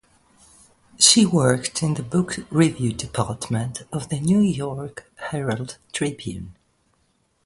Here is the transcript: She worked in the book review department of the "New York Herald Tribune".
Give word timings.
She 0.97 1.27
worked 1.27 1.83
in 1.83 1.93
the 1.93 2.01
book 2.01 2.37
review 2.49 2.91
department 2.91 3.83
of 3.93 4.09
the 4.09 4.19
"New 4.19 4.39
York 4.39 5.05
Herald 5.29 5.77
Tribune". 5.93 6.55